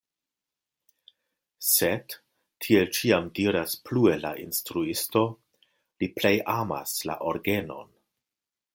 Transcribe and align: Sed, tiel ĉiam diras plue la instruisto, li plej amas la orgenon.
Sed, 1.71 2.15
tiel 2.67 2.89
ĉiam 2.99 3.29
diras 3.41 3.77
plue 3.91 4.17
la 4.25 4.33
instruisto, 4.47 5.25
li 6.05 6.13
plej 6.19 6.37
amas 6.59 6.99
la 7.11 7.23
orgenon. 7.35 7.99